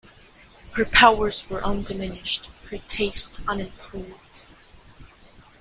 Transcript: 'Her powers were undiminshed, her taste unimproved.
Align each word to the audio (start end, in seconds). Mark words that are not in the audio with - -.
'Her 0.73 0.85
powers 0.85 1.47
were 1.47 1.61
undiminshed, 1.63 2.47
her 2.71 2.79
taste 2.87 3.39
unimproved. 3.47 4.41